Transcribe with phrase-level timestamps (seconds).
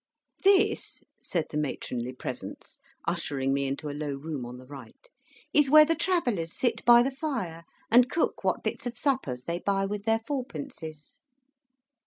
[0.43, 4.97] "This," said the matronly presence, ushering me into a low room on the right,
[5.53, 9.59] "is where the Travellers sit by the fire, and cook what bits of suppers they
[9.59, 11.19] buy with their fourpences."